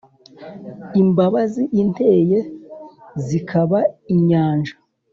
[1.01, 2.39] Imbabazi inteye
[3.25, 3.79] zikaba
[4.13, 4.73] inyanja,